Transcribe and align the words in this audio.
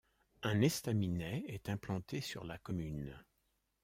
Un 0.41 0.61
estaminet 0.63 1.43
est 1.47 1.69
implanté 1.69 2.21
sur 2.21 2.43
la 2.43 2.57
commune. 2.57 3.23